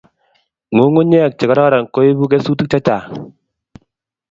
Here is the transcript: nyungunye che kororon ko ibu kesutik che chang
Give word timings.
nyungunye 0.73 1.21
che 1.37 1.45
kororon 1.49 1.85
ko 1.93 1.99
ibu 2.11 2.25
kesutik 2.31 2.69
che 2.71 2.79
chang 2.85 3.05